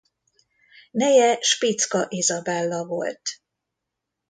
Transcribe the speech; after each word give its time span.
Neje 0.91 1.37
Spitzka 1.41 2.05
Izabella 2.09 2.85
volt. 2.85 3.21